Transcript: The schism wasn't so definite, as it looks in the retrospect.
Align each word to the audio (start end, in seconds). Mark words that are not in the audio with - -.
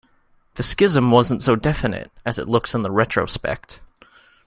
The 0.55 0.63
schism 0.63 1.11
wasn't 1.11 1.43
so 1.43 1.55
definite, 1.55 2.09
as 2.25 2.39
it 2.39 2.47
looks 2.47 2.73
in 2.73 2.81
the 2.81 2.89
retrospect. 2.89 3.81